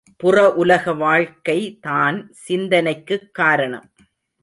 புற 0.17 0.53
உலக 0.53 0.93
வாழ்க்கைதான் 0.93 2.33
சிந்தனைக்குக் 2.47 3.33
காரணம். 3.33 3.91